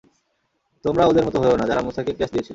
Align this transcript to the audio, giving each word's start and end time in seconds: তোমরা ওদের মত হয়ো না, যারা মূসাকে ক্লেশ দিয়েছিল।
তোমরা 0.85 1.03
ওদের 1.05 1.23
মত 1.25 1.35
হয়ো 1.35 1.55
না, 1.57 1.65
যারা 1.65 1.81
মূসাকে 1.81 2.11
ক্লেশ 2.13 2.29
দিয়েছিল। 2.31 2.49